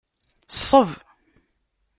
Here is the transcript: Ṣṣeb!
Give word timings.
Ṣṣeb! 0.59 0.89